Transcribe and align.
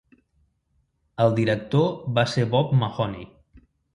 El 1.25 1.35
director 1.41 1.91
va 2.17 2.25
ser 2.33 2.47
Bob 2.57 2.75
Mahoney. 2.83 3.29